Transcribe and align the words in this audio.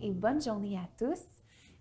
et 0.00 0.10
bonne 0.12 0.40
journée 0.40 0.78
à 0.78 0.88
tous. 0.96 1.20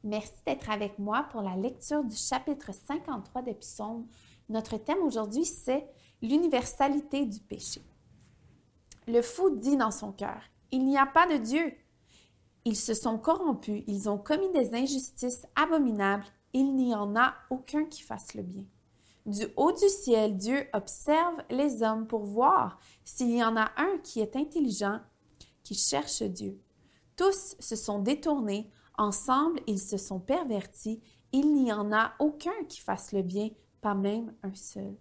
Merci 0.03 0.33
d'être 0.45 0.71
avec 0.71 0.97
moi 0.97 1.27
pour 1.31 1.41
la 1.41 1.55
lecture 1.55 2.03
du 2.03 2.15
chapitre 2.15 2.73
53 2.73 3.43
des 3.43 3.53
psaumes. 3.53 4.07
Notre 4.49 4.77
thème 4.77 5.03
aujourd'hui, 5.03 5.45
c'est 5.45 5.85
l'universalité 6.21 7.25
du 7.25 7.39
péché. 7.39 7.81
Le 9.07 9.21
fou 9.21 9.51
dit 9.51 9.77
dans 9.77 9.91
son 9.91 10.11
cœur, 10.11 10.41
Il 10.71 10.85
n'y 10.85 10.97
a 10.97 11.05
pas 11.05 11.27
de 11.27 11.37
Dieu. 11.37 11.73
Ils 12.65 12.75
se 12.75 12.95
sont 12.95 13.19
corrompus, 13.19 13.83
ils 13.87 14.09
ont 14.09 14.17
commis 14.17 14.51
des 14.51 14.73
injustices 14.73 15.45
abominables, 15.55 16.25
il 16.53 16.75
n'y 16.75 16.95
en 16.95 17.15
a 17.15 17.35
aucun 17.51 17.85
qui 17.85 18.01
fasse 18.01 18.33
le 18.33 18.41
bien. 18.41 18.63
Du 19.25 19.45
haut 19.57 19.73
du 19.73 19.89
ciel, 19.89 20.37
Dieu 20.37 20.67
observe 20.73 21.43
les 21.51 21.83
hommes 21.83 22.07
pour 22.07 22.25
voir 22.25 22.79
s'il 23.05 23.35
y 23.35 23.43
en 23.43 23.55
a 23.57 23.69
un 23.77 23.99
qui 24.03 24.21
est 24.21 24.35
intelligent, 24.35 25.01
qui 25.63 25.75
cherche 25.75 26.23
Dieu. 26.23 26.59
Tous 27.15 27.55
se 27.59 27.75
sont 27.75 27.99
détournés, 27.99 28.71
ensemble 28.97 29.59
ils 29.67 29.79
se 29.79 29.97
sont 29.97 30.19
pervertis, 30.19 31.01
il 31.31 31.53
n'y 31.53 31.71
en 31.71 31.91
a 31.91 32.13
aucun 32.19 32.63
qui 32.67 32.79
fasse 32.79 33.11
le 33.11 33.21
bien, 33.21 33.49
pas 33.81 33.95
même 33.95 34.33
un 34.43 34.53
seul. 34.55 34.95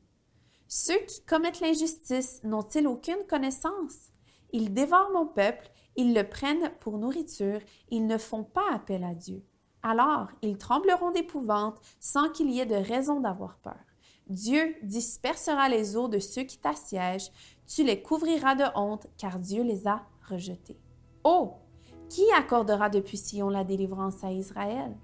Ceux 0.68 0.98
qui 1.06 1.24
commettent 1.24 1.60
l'injustice 1.60 2.42
n'ont-ils 2.44 2.86
aucune 2.86 3.26
connaissance? 3.28 4.10
Ils 4.52 4.72
dévorent 4.72 5.12
mon 5.12 5.26
peuple, 5.26 5.70
ils 5.96 6.14
le 6.14 6.28
prennent 6.28 6.72
pour 6.80 6.98
nourriture, 6.98 7.60
ils 7.90 8.06
ne 8.06 8.18
font 8.18 8.44
pas 8.44 8.72
appel 8.72 9.04
à 9.04 9.14
Dieu. 9.14 9.44
Alors 9.82 10.28
ils 10.42 10.58
trembleront 10.58 11.10
d'épouvante 11.10 11.78
sans 12.00 12.30
qu'il 12.30 12.50
y 12.50 12.60
ait 12.60 12.66
de 12.66 12.74
raison 12.74 13.20
d'avoir 13.20 13.58
peur. 13.58 13.80
Dieu 14.28 14.76
dispersera 14.82 15.68
les 15.68 15.96
eaux 15.96 16.08
de 16.08 16.18
ceux 16.18 16.44
qui 16.44 16.58
t'assiègent, 16.58 17.32
tu 17.66 17.84
les 17.84 18.02
couvriras 18.02 18.54
de 18.54 18.64
honte, 18.74 19.06
car 19.18 19.38
Dieu 19.38 19.62
les 19.62 19.86
a 19.86 20.06
rejetés. 20.28 20.80
Oh! 21.24 21.54
Qui 22.12 22.30
accordera 22.36 22.90
depuis 22.90 23.16
Sion 23.16 23.48
la 23.48 23.64
délivrance 23.64 24.22
à 24.22 24.30
Israël? 24.30 24.94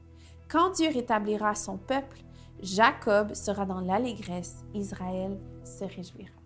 Quand 0.46 0.72
Dieu 0.72 0.90
rétablira 0.92 1.54
son 1.54 1.78
peuple, 1.78 2.18
Jacob 2.60 3.32
sera 3.32 3.64
dans 3.64 3.80
l'allégresse, 3.80 4.62
Israël 4.74 5.40
se 5.64 5.84
réjouira. 5.84 6.36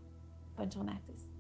Bonne 0.57 0.71
journée 0.71 0.93
à 0.93 1.13
tous. 1.13 1.32